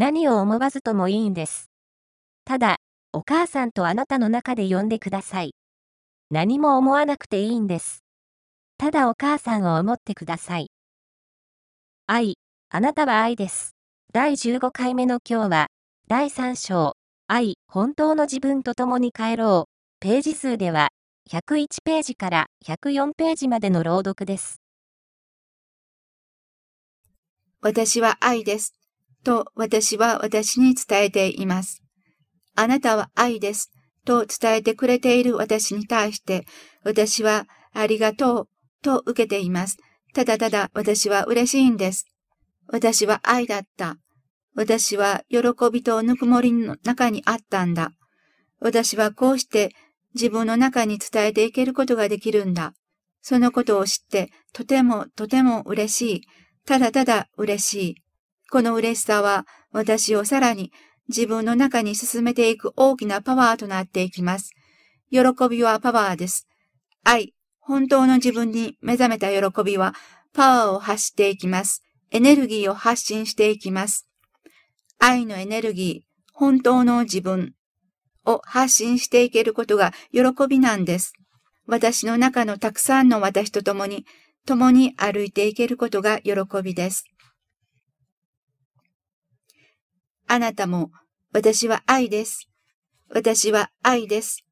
[0.00, 1.70] 何を思わずともいいんです。
[2.46, 2.78] ただ、
[3.12, 5.54] お母さんとあなたの中で呼んでください。
[6.30, 8.02] 何も思わなくていいんです。
[8.78, 10.70] ただお母さんを思ってください。
[12.06, 12.38] 愛、
[12.70, 13.76] あなたは愛です。
[14.10, 15.66] 第15回目の今日は、
[16.08, 16.94] 第3章、
[17.26, 19.70] 愛、本当の自分と共に帰ろう。
[20.00, 20.88] ページ数では、
[21.28, 24.62] 101ページから104ページまでの朗読です。
[27.60, 28.79] 私は愛です。
[29.24, 31.82] と私は私に伝えています。
[32.56, 33.70] あなたは愛です。
[34.04, 36.44] と伝えてくれている私に対して、
[36.84, 38.48] 私はありがとう
[38.82, 39.76] と受けています。
[40.14, 42.06] ただただ私は嬉しいんです。
[42.66, 43.96] 私は愛だった。
[44.54, 45.38] 私は喜
[45.72, 47.92] びとぬくもりの中にあったんだ。
[48.60, 49.70] 私はこうして
[50.14, 52.74] 自分の中に伝えていけることができるんだ。
[53.22, 56.22] そのことを知ってとてもとても嬉しい。
[56.66, 57.94] ただただ嬉しい。
[58.50, 60.72] この嬉しさは私をさらに
[61.08, 64.50] 自分の中に進めていく大きなパワーとなっていきます。
[65.10, 66.46] 喜びはパワーです。
[67.04, 69.94] 愛、本当の自分に目覚めた喜びは
[70.32, 71.82] パワーを発していきます。
[72.10, 74.08] エネルギーを発信していきます。
[74.98, 77.54] 愛のエネルギー、本当の自分
[78.26, 81.12] を発信していけることが喜びなんです。
[81.66, 84.04] 私の中のたくさんの私と共に、
[84.44, 87.04] 共に歩いていけることが喜びです。
[90.32, 90.92] あなたも、
[91.32, 92.48] 私は愛です。
[93.08, 94.44] 私は愛です。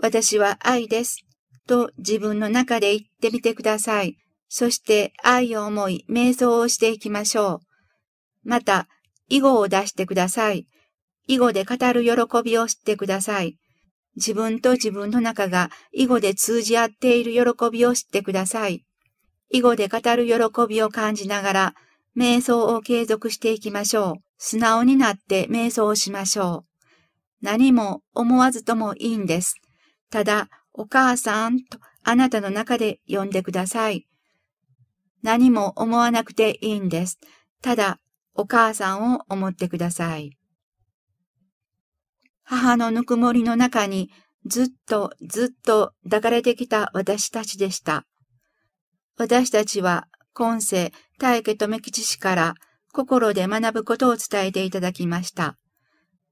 [0.00, 1.26] 私は愛です。
[1.66, 4.16] と自分の中で言ってみてください。
[4.48, 8.48] そして愛を思い、瞑想をしていきましょう。
[8.48, 8.86] また、
[9.28, 10.68] 囲碁を出してください。
[11.26, 13.58] 囲碁で語る喜びを知ってください。
[14.14, 18.84] 自分と自分の中が囲碁で通じ合っている喜びを知ってください。
[19.50, 21.74] 囲碁で語る喜びを感じながら、
[22.18, 24.14] 瞑想を継続していきましょう。
[24.38, 26.68] 素直になって瞑想をしましょう。
[27.42, 29.54] 何も思わずともいいんです。
[30.10, 34.08] ただ、お母さんとあなたの中で呼んでください。
[35.22, 37.20] 何も思わなくていいんです。
[37.62, 38.00] ただ、
[38.34, 40.36] お母さんを思ってください。
[42.42, 44.10] 母のぬくもりの中に
[44.44, 48.06] ずっとずっと抱かれてきた私たちでした。
[49.16, 52.54] 私たちは今世大家留吉氏から
[52.92, 55.56] 心で学ぶことを伝えていただきました。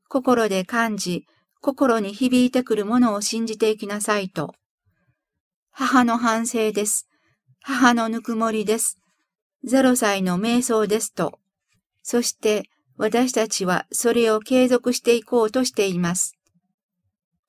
[0.09, 1.27] 心で感じ、
[1.61, 4.55] 心に響いてくるものを信じていきなさいと。
[5.71, 7.09] 母の反省です。
[7.61, 8.99] 母のぬくもりです。
[9.67, 11.41] 0歳の瞑想ですと。
[12.03, 16.37] そして私たちはそれを継続していこうとしています。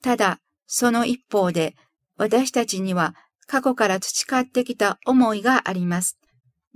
[0.01, 1.75] ただ、その一方で
[2.17, 3.15] 私たちには
[3.45, 6.17] 過去から培ってきた思いがあります。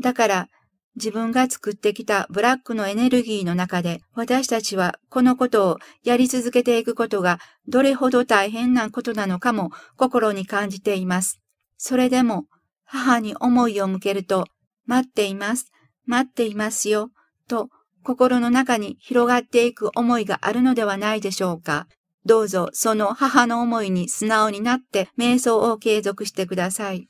[0.01, 0.47] だから
[0.95, 11.39] 自分が作ってきたブラックのエネルギーの中で私たちはこのことをやり続けていくことがどれほど大変なことなのかも心に感じています。
[11.78, 12.45] それでも
[12.84, 14.45] 母に思いを向けると
[14.85, 15.72] 待っています、
[16.06, 17.09] 待っていますよ、
[17.47, 17.69] と
[18.03, 21.88] 心の中に広がっていく思いがあるのではないでしょうか。
[22.25, 27.07] どうぞその母の思いに素直になって瞑想を継続してください。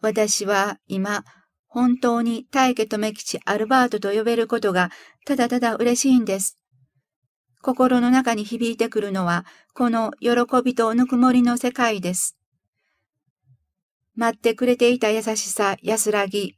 [0.00, 1.24] 私は今、
[1.66, 4.90] 本当に大家留吉アルバートと呼べることが
[5.26, 6.58] ただただ嬉しいんです。
[7.62, 10.30] 心の中に響いてくるのは、この喜
[10.64, 12.36] びとぬくもりの世界です。
[14.14, 16.54] 待ってくれていた優しさ、安らぎ。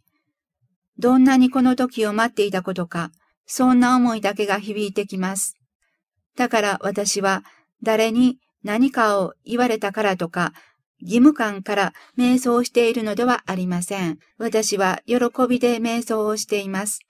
[0.99, 3.11] どんなにこの時を待っていたことか、
[3.47, 5.57] そんな思いだけが響いてきます。
[6.37, 7.43] だから私は
[7.83, 10.53] 誰に何かを言われたからとか、
[11.01, 14.19] 義務感から瞑想しているのではありません。
[14.39, 15.17] 私は喜
[15.49, 17.01] びで瞑想をしています。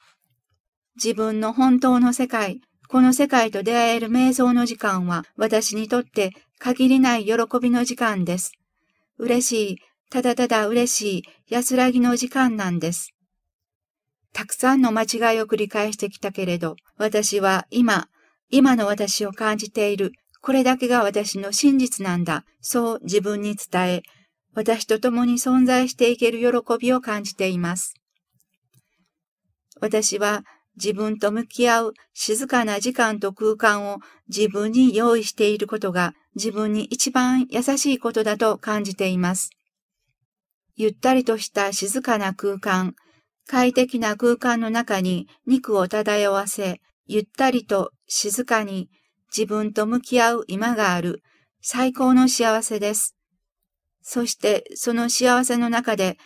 [0.96, 8.52] 自分の本当の世界、この世界と出会える瞑想の時間は私にとって限りない喜びの時間です。
[9.18, 9.78] 嬉しい、
[10.10, 13.14] ただただ嬉しい安らぎの時間なんです。
[14.32, 18.08] たくさんの間違いを繰り返してきたけれど、私は今、
[18.50, 22.44] 今の私を感じているこれだけが私の真実なんだ。
[22.60, 24.02] そう自分に伝え、
[24.54, 27.94] 私と共に存在していける喜びを感じています。
[29.80, 30.44] 私は
[30.76, 33.98] 自分と向き合う静かな時間と空間を
[34.28, 39.50] 自分に用意していることが自分に一番優しいことだと感じています。
[40.76, 42.94] ゆったりとした静かな空間、
[43.48, 48.88] 快適な空間の中に肉を漂わせ、ゆったりと静かに
[49.30, 51.22] 自分と向き合う今がある
[51.60, 53.16] 最高の幸せです。
[54.02, 56.18] そしてその幸せの中で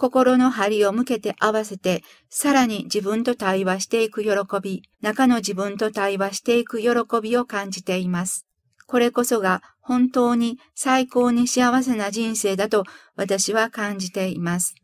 [0.00, 4.30] 心の針を向けて合わせて、さらに自分と対話していく喜
[4.62, 6.88] び、中の自分と対話していく喜
[7.22, 8.46] びを感じています。
[8.86, 12.84] これこそが本当に最高に幸せな人生だと
[13.14, 14.74] 私は感じています。